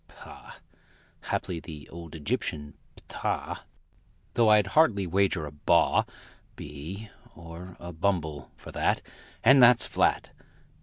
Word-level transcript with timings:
Pah! 0.07 0.55
(Haply 1.25 1.59
the 1.59 1.87
old 1.89 2.15
Egyptian 2.15 2.73
ptah 2.95 3.59
Though 4.33 4.49
I'd 4.49 4.65
hardly 4.73 5.05
wager 5.05 5.45
a 5.45 5.51
baw 5.51 6.05
Bee 6.55 7.11
or 7.35 7.77
a 7.79 7.93
bumble, 7.93 8.49
for 8.57 8.71
that 8.71 9.03
And 9.43 9.61
that's 9.61 9.85
flat!).... 9.85 10.31